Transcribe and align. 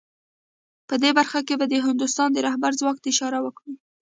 په 0.87 0.95
دې 1.01 1.11
برخه 1.17 1.39
کې 1.47 1.55
به 1.59 1.65
د 1.69 1.75
هندوستان 1.85 2.29
د 2.33 2.37
رهبر 2.47 2.71
ځواک 2.79 2.97
ته 3.01 3.07
اشاره 3.13 3.39
وکړو 3.41 3.73